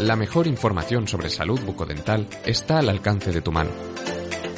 La 0.00 0.16
mejor 0.16 0.48
información 0.48 1.06
sobre 1.06 1.30
salud 1.30 1.60
bucodental 1.60 2.28
está 2.44 2.80
al 2.80 2.88
alcance 2.88 3.30
de 3.30 3.40
tu 3.40 3.52
mano. 3.52 3.70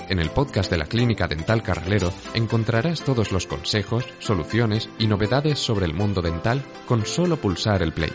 En 0.08 0.18
el 0.18 0.30
podcast 0.30 0.70
de 0.70 0.78
la 0.78 0.86
Clínica 0.86 1.28
Dental 1.28 1.62
Carralero 1.62 2.10
encontrarás 2.32 3.02
todos 3.02 3.32
los 3.32 3.46
consejos, 3.46 4.06
soluciones 4.18 4.88
y 4.98 5.06
novedades 5.06 5.58
sobre 5.58 5.84
el 5.84 5.92
mundo 5.92 6.22
dental 6.22 6.64
con 6.86 7.04
solo 7.04 7.36
pulsar 7.36 7.82
el 7.82 7.92
play. 7.92 8.12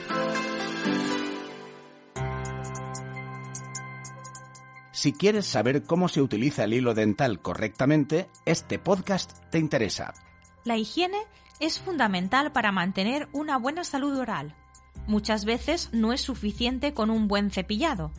Si 4.92 5.14
quieres 5.14 5.46
saber 5.46 5.84
cómo 5.84 6.10
se 6.10 6.24
utiliza 6.24 6.64
el 6.64 6.74
hilo 6.74 6.96
dental 6.96 7.40
correctamente, 7.40 8.30
este 8.46 8.80
podcast 8.80 9.38
te 9.52 9.60
interesa. 9.60 10.16
La 10.64 10.78
higiene 10.78 11.20
es 11.60 11.80
fundamental 11.80 12.52
para 12.52 12.72
mantener 12.72 13.30
una 13.32 13.58
buena 13.58 13.84
salud 13.84 14.18
oral. 14.18 14.56
Muchas 15.08 15.46
veces 15.46 15.90
no 15.92 16.14
es 16.14 16.22
suficiente 16.22 16.94
con 16.94 17.10
un 17.10 17.28
buen 17.28 17.52
cepillado. 17.52 18.12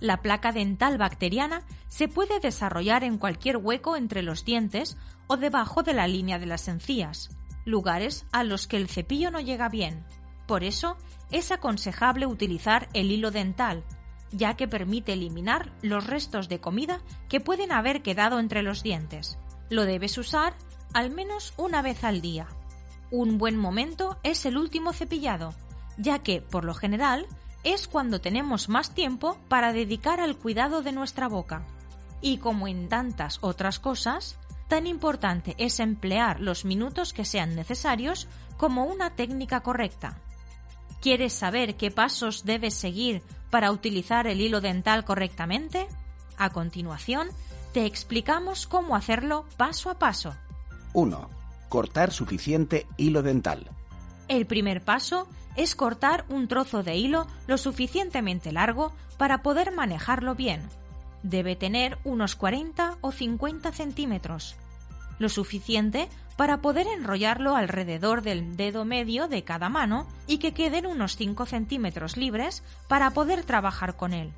La 0.00 0.20
placa 0.20 0.52
dental 0.52 0.98
bacteriana 0.98 1.62
se 1.88 2.08
puede 2.08 2.40
desarrollar 2.40 3.02
en 3.04 3.18
cualquier 3.18 3.56
hueco 3.56 3.96
entre 3.96 4.22
los 4.22 4.44
dientes 4.44 4.96
o 5.26 5.36
debajo 5.36 5.82
de 5.82 5.94
la 5.94 6.06
línea 6.06 6.38
de 6.38 6.46
las 6.46 6.68
encías, 6.68 7.30
lugares 7.64 8.26
a 8.32 8.44
los 8.44 8.66
que 8.66 8.76
el 8.76 8.88
cepillo 8.88 9.30
no 9.30 9.40
llega 9.40 9.68
bien. 9.68 10.04
Por 10.46 10.62
eso, 10.62 10.96
es 11.30 11.50
aconsejable 11.50 12.26
utilizar 12.26 12.88
el 12.92 13.10
hilo 13.10 13.30
dental, 13.30 13.82
ya 14.30 14.54
que 14.54 14.68
permite 14.68 15.14
eliminar 15.14 15.72
los 15.82 16.06
restos 16.06 16.48
de 16.48 16.60
comida 16.60 17.00
que 17.28 17.40
pueden 17.40 17.72
haber 17.72 18.02
quedado 18.02 18.38
entre 18.38 18.62
los 18.62 18.82
dientes. 18.82 19.38
Lo 19.70 19.84
debes 19.84 20.18
usar 20.18 20.54
al 20.92 21.10
menos 21.10 21.54
una 21.56 21.82
vez 21.82 22.04
al 22.04 22.20
día. 22.20 22.46
Un 23.10 23.38
buen 23.38 23.56
momento 23.56 24.18
es 24.22 24.46
el 24.46 24.56
último 24.56 24.92
cepillado, 24.92 25.54
ya 25.96 26.20
que, 26.20 26.40
por 26.40 26.64
lo 26.64 26.74
general, 26.74 27.26
es 27.64 27.88
cuando 27.88 28.20
tenemos 28.20 28.68
más 28.68 28.94
tiempo 28.94 29.38
para 29.48 29.72
dedicar 29.72 30.20
al 30.20 30.36
cuidado 30.36 30.82
de 30.82 30.92
nuestra 30.92 31.28
boca. 31.28 31.62
Y 32.20 32.38
como 32.38 32.68
en 32.68 32.88
tantas 32.88 33.38
otras 33.42 33.78
cosas, 33.78 34.36
tan 34.68 34.86
importante 34.86 35.54
es 35.58 35.80
emplear 35.80 36.40
los 36.40 36.64
minutos 36.64 37.12
que 37.12 37.24
sean 37.24 37.54
necesarios 37.54 38.28
como 38.56 38.84
una 38.84 39.10
técnica 39.10 39.60
correcta. 39.60 40.16
¿Quieres 41.00 41.32
saber 41.32 41.76
qué 41.76 41.90
pasos 41.90 42.44
debes 42.44 42.74
seguir 42.74 43.22
para 43.50 43.70
utilizar 43.70 44.26
el 44.26 44.40
hilo 44.40 44.60
dental 44.60 45.04
correctamente? 45.04 45.86
A 46.38 46.50
continuación, 46.50 47.28
te 47.72 47.84
explicamos 47.84 48.66
cómo 48.66 48.96
hacerlo 48.96 49.44
paso 49.56 49.90
a 49.90 49.98
paso. 49.98 50.34
1. 50.94 51.30
Cortar 51.68 52.12
suficiente 52.12 52.86
hilo 52.96 53.22
dental. 53.22 53.70
El 54.28 54.46
primer 54.46 54.82
paso 54.82 55.28
es 55.56 55.74
cortar 55.74 56.24
un 56.28 56.48
trozo 56.48 56.82
de 56.82 56.96
hilo 56.96 57.26
lo 57.46 57.58
suficientemente 57.58 58.52
largo 58.52 58.92
para 59.18 59.42
poder 59.42 59.72
manejarlo 59.72 60.34
bien. 60.34 60.62
Debe 61.22 61.56
tener 61.56 61.98
unos 62.04 62.36
40 62.36 62.98
o 63.00 63.12
50 63.12 63.72
centímetros, 63.72 64.56
lo 65.18 65.28
suficiente 65.28 66.08
para 66.36 66.60
poder 66.60 66.86
enrollarlo 66.86 67.56
alrededor 67.56 68.22
del 68.22 68.56
dedo 68.56 68.84
medio 68.84 69.26
de 69.26 69.42
cada 69.42 69.68
mano 69.68 70.06
y 70.26 70.38
que 70.38 70.52
queden 70.52 70.86
unos 70.86 71.16
5 71.16 71.46
centímetros 71.46 72.16
libres 72.16 72.62
para 72.88 73.10
poder 73.10 73.42
trabajar 73.44 73.96
con 73.96 74.12
él. 74.12 74.32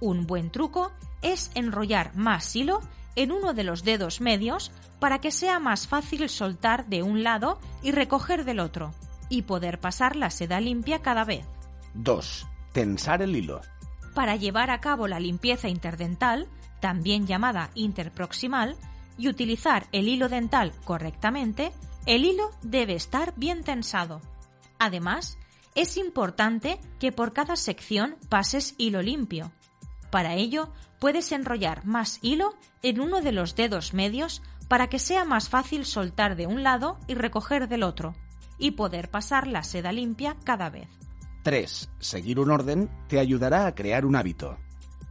Un 0.00 0.26
buen 0.26 0.50
truco 0.50 0.92
es 1.22 1.50
enrollar 1.54 2.14
más 2.14 2.56
hilo 2.56 2.80
en 3.16 3.32
uno 3.32 3.52
de 3.52 3.64
los 3.64 3.84
dedos 3.84 4.20
medios 4.20 4.70
para 5.00 5.20
que 5.20 5.32
sea 5.32 5.58
más 5.58 5.86
fácil 5.86 6.28
soltar 6.28 6.86
de 6.86 7.02
un 7.02 7.22
lado 7.22 7.58
y 7.82 7.90
recoger 7.90 8.44
del 8.44 8.60
otro, 8.60 8.94
y 9.28 9.42
poder 9.42 9.80
pasar 9.80 10.16
la 10.16 10.30
seda 10.30 10.60
limpia 10.60 11.00
cada 11.00 11.24
vez. 11.24 11.46
2. 11.94 12.46
Tensar 12.72 13.22
el 13.22 13.36
hilo. 13.36 13.60
Para 14.14 14.36
llevar 14.36 14.70
a 14.70 14.80
cabo 14.80 15.08
la 15.08 15.20
limpieza 15.20 15.68
interdental, 15.68 16.48
también 16.80 17.26
llamada 17.26 17.70
interproximal, 17.74 18.76
y 19.16 19.28
utilizar 19.28 19.86
el 19.92 20.08
hilo 20.08 20.28
dental 20.28 20.72
correctamente, 20.84 21.72
el 22.06 22.24
hilo 22.24 22.50
debe 22.62 22.94
estar 22.94 23.34
bien 23.36 23.64
tensado. 23.64 24.20
Además, 24.78 25.38
es 25.74 25.96
importante 25.96 26.80
que 26.98 27.12
por 27.12 27.32
cada 27.32 27.56
sección 27.56 28.16
pases 28.28 28.74
hilo 28.78 29.02
limpio. 29.02 29.52
Para 30.10 30.34
ello, 30.34 30.72
puedes 30.98 31.32
enrollar 31.32 31.84
más 31.84 32.18
hilo 32.22 32.54
en 32.82 33.00
uno 33.00 33.20
de 33.20 33.32
los 33.32 33.56
dedos 33.56 33.92
medios 33.92 34.42
para 34.68 34.88
que 34.88 34.98
sea 34.98 35.24
más 35.24 35.48
fácil 35.48 35.84
soltar 35.84 36.36
de 36.36 36.46
un 36.46 36.62
lado 36.62 36.98
y 37.06 37.14
recoger 37.14 37.68
del 37.68 37.82
otro, 37.82 38.14
y 38.58 38.72
poder 38.72 39.10
pasar 39.10 39.46
la 39.46 39.62
seda 39.62 39.92
limpia 39.92 40.36
cada 40.44 40.70
vez. 40.70 40.88
3. 41.42 41.90
Seguir 41.98 42.40
un 42.40 42.50
orden 42.50 42.90
te 43.08 43.18
ayudará 43.18 43.66
a 43.66 43.74
crear 43.74 44.04
un 44.04 44.16
hábito. 44.16 44.58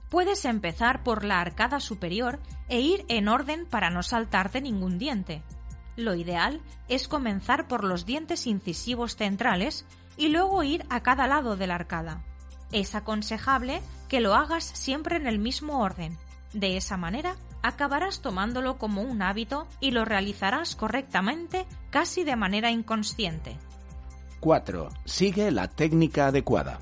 Puedes 0.09 0.45
empezar 0.45 1.03
por 1.03 1.25
la 1.25 1.41
arcada 1.41 1.79
superior 1.79 2.39
e 2.69 2.79
ir 2.79 3.05
en 3.09 3.27
orden 3.27 3.65
para 3.65 3.89
no 3.89 4.03
saltarte 4.03 4.61
ningún 4.61 4.97
diente. 4.97 5.43
Lo 5.95 6.15
ideal 6.15 6.61
es 6.87 7.07
comenzar 7.07 7.67
por 7.67 7.83
los 7.83 8.05
dientes 8.05 8.47
incisivos 8.47 9.15
centrales 9.15 9.85
y 10.15 10.29
luego 10.29 10.63
ir 10.63 10.85
a 10.89 11.01
cada 11.01 11.27
lado 11.27 11.57
de 11.57 11.67
la 11.67 11.75
arcada. 11.75 12.23
Es 12.71 12.95
aconsejable 12.95 13.81
que 14.07 14.19
lo 14.19 14.35
hagas 14.35 14.63
siempre 14.63 15.17
en 15.17 15.27
el 15.27 15.39
mismo 15.39 15.79
orden. 15.79 16.17
De 16.53 16.77
esa 16.77 16.97
manera 16.97 17.35
acabarás 17.63 18.21
tomándolo 18.21 18.77
como 18.77 19.01
un 19.01 19.21
hábito 19.21 19.67
y 19.79 19.91
lo 19.91 20.05
realizarás 20.05 20.75
correctamente 20.75 21.65
casi 21.89 22.23
de 22.23 22.35
manera 22.35 22.71
inconsciente. 22.71 23.57
4. 24.39 24.89
Sigue 25.05 25.51
la 25.51 25.67
técnica 25.67 26.27
adecuada. 26.27 26.79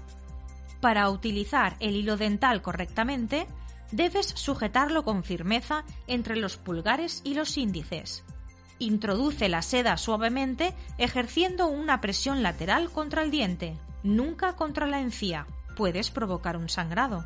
Para 0.82 1.10
utilizar 1.10 1.78
el 1.80 1.96
hilo 1.96 2.18
dental 2.18 2.62
correctamente, 2.62 3.48
debes 3.92 4.28
sujetarlo 4.28 5.04
con 5.04 5.24
firmeza 5.24 5.84
entre 6.08 6.36
los 6.36 6.58
pulgares 6.58 7.22
y 7.24 7.34
los 7.34 7.58
índices. 7.58 8.24
Introduce 8.78 9.48
la 9.48 9.62
seda 9.62 9.98
suavemente 9.98 10.74
ejerciendo 10.98 11.68
una 11.68 12.02
presión 12.02 12.44
lateral 12.44 12.92
contra 12.92 13.24
el 13.24 13.32
diente, 13.32 13.78
nunca 14.04 14.56
contra 14.56 14.86
la 14.86 15.00
encía. 15.00 15.48
Puedes 15.78 16.12
provocar 16.12 16.58
un 16.58 16.70
sangrado. 16.70 17.26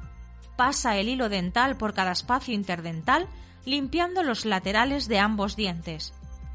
Pasa 0.59 0.97
el 0.97 1.08
hilo 1.08 1.30
dental 1.30 1.78
por 1.78 1.94
cada 1.94 2.12
espacio 2.12 2.53
interdental 2.53 3.30
limpiando 3.64 4.24
los 4.24 4.44
laterales 4.44 5.08
de 5.08 5.18
ambos 5.18 5.56
dientes. 5.56 6.14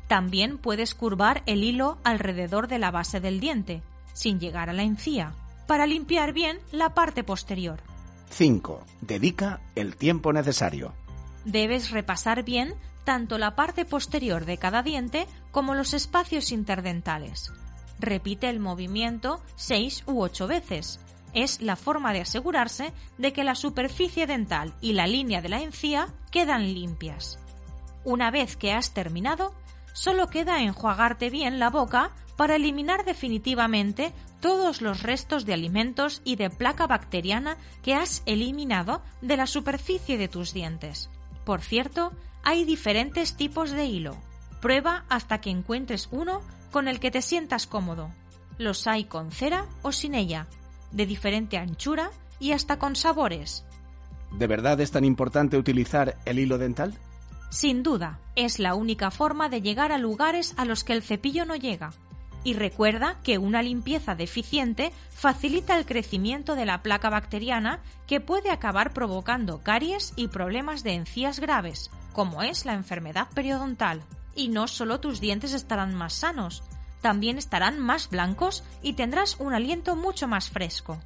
También 0.09 0.59
puedes 0.59 0.95
curvar 0.95 1.43
el 1.47 1.65
hilo 1.65 1.97
alrededor 2.05 2.69
de 2.69 2.79
la 2.79 2.91
base 2.91 3.21
del 3.21 3.41
diente, 3.41 3.81
sin 4.13 4.41
llegar 4.41 4.69
a 4.69 4.75
la 4.75 4.83
encía 4.83 5.33
para 5.67 5.87
limpiar 5.87 6.35
bien 6.35 6.59
la 6.71 6.93
parte 6.93 7.25
posterior. 7.25 7.81
5. 8.29 8.85
Dedica 9.01 9.63
el 9.75 9.97
tiempo 9.97 10.35
necesario. 10.35 10.93
Debes 11.47 11.91
repasar 11.91 12.43
bien 12.43 12.75
tanto 13.05 13.39
la 13.39 13.57
parte 13.57 13.87
posterior 13.87 14.45
de 14.45 14.59
cada 14.59 14.83
diente 14.83 15.27
como 15.51 15.75
los 15.75 15.95
espacios 15.95 16.53
interdentales. 16.53 17.55
Repite 17.99 18.51
el 18.51 18.61
movimiento 18.61 19.41
6 19.57 20.03
u 20.05 20.21
8 20.21 20.47
veces. 20.47 21.01
Es 21.35 21.61
la 21.61 21.77
forma 21.77 22.13
de 22.13 22.21
asegurarse 22.21 22.93
de 23.19 23.33
que 23.33 23.45
la 23.45 23.55
superficie 23.55 24.27
dental 24.27 24.75
y 24.81 24.93
la 24.93 25.07
línea 25.07 25.43
de 25.43 25.49
la 25.49 25.61
encía 25.61 26.09
quedan 26.31 26.73
limpias. 26.73 27.39
Una 28.05 28.31
vez 28.31 28.57
que 28.57 28.73
has 28.73 28.95
terminado, 28.95 29.55
solo 29.93 30.29
queda 30.29 30.63
enjuagarte 30.63 31.31
bien 31.31 31.59
la 31.59 31.71
boca 31.71 32.13
para 32.37 32.57
eliminar 32.57 33.05
definitivamente 33.05 34.13
todos 34.41 34.83
los 34.83 35.03
restos 35.03 35.47
de 35.47 35.55
alimentos 35.55 36.21
y 36.25 36.37
de 36.37 36.51
placa 36.51 36.87
bacteriana 36.87 37.57
que 37.83 37.95
has 37.95 38.23
eliminado 38.27 39.03
de 39.23 39.37
la 39.37 39.47
superficie 39.47 40.19
de 40.19 40.29
tus 40.29 40.53
dientes. 40.53 41.11
Por 41.45 41.61
cierto, 41.61 42.13
hay 42.43 42.65
diferentes 42.65 43.37
tipos 43.37 43.71
de 43.71 43.87
hilo. 43.87 44.17
Prueba 44.61 45.05
hasta 45.09 45.41
que 45.41 45.51
encuentres 45.51 46.09
uno 46.11 46.43
con 46.71 46.89
el 46.89 47.01
que 47.01 47.11
te 47.11 47.23
sientas 47.23 47.67
cómodo. 47.67 48.11
Los 48.59 48.87
hay 48.87 49.05
con 49.05 49.31
cera 49.31 49.67
o 49.83 49.93
sin 49.93 50.15
ella, 50.15 50.47
de 50.95 51.07
diferente 51.07 51.59
anchura 51.59 52.11
y 52.41 52.53
hasta 52.53 52.79
con 52.79 52.97
sabores. 52.97 53.65
¿De 54.33 54.47
verdad 54.47 54.81
es 54.81 54.91
tan 54.91 55.05
importante 55.05 55.59
utilizar 55.59 56.17
el 56.25 56.39
hilo 56.39 56.59
dental? 56.59 56.95
Sin 57.51 57.83
duda, 57.83 58.19
es 58.35 58.59
la 58.59 58.75
única 58.75 59.11
forma 59.11 59.49
de 59.49 59.63
llegar 59.63 59.93
a 59.93 59.99
lugares 59.99 60.55
a 60.57 60.65
los 60.65 60.83
que 60.83 60.93
el 60.93 61.03
cepillo 61.03 61.45
no 61.45 61.55
llega. 61.55 61.93
Y 62.43 62.55
recuerda 62.55 63.17
que 63.23 63.39
una 63.39 63.63
limpieza 63.63 64.15
deficiente 64.15 64.93
facilita 65.11 65.79
el 65.79 65.87
crecimiento 65.87 66.57
de 66.57 66.67
la 66.67 66.83
placa 66.83 67.11
bacteriana 67.11 67.81
que 68.07 68.21
puede 68.21 68.51
acabar 68.51 68.93
provocando 68.93 69.63
caries 69.63 70.13
y 70.17 70.29
problemas 70.29 70.83
de 70.83 70.95
encías 70.95 71.39
graves, 71.39 71.91
como 72.13 72.43
es 72.43 72.67
la 72.67 72.75
enfermedad 72.75 73.29
periodontal. 73.35 74.03
Y 74.35 74.49
no 74.49 74.67
solo 74.67 74.99
tus 74.99 75.21
dientes 75.21 75.55
estarán 75.55 75.95
más 75.95 76.13
sanos, 76.13 76.65
también 77.05 77.37
estarán 77.37 77.79
más 77.79 78.09
blancos 78.09 78.65
y 78.81 78.95
tendrás 78.95 79.39
un 79.39 79.53
aliento 79.53 79.95
mucho 79.95 80.27
más 80.27 80.49
fresco. 80.49 80.99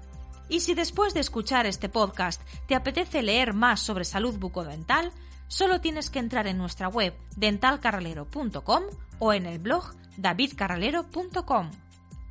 Y 0.50 0.60
si 0.60 0.75
después 0.75 1.16
de 1.16 1.19
escuchar 1.19 1.66
este 1.66 1.89
podcast 1.89 2.39
te 2.68 2.75
apetece 2.75 3.24
leer 3.24 3.56
más 3.56 3.80
sobre 3.80 4.06
salud 4.06 4.38
bucodental, 4.38 5.12
solo 5.48 5.81
tienes 5.81 6.12
que 6.12 6.19
entrar 6.19 6.45
en 6.45 6.60
nuestra 6.60 6.89
web 6.89 7.16
dentalcarralero.com 7.38 8.83
o 9.18 9.33
en 9.33 9.48
el 9.48 9.57
blog 9.57 9.95
davidcarralero.com. 10.18 11.71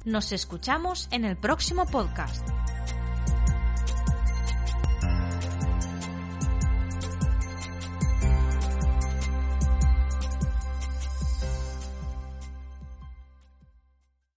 Nos 0.05 0.31
escuchamos 0.31 1.09
en 1.11 1.25
el 1.25 1.37
próximo 1.37 1.87
podcast. 1.87 2.54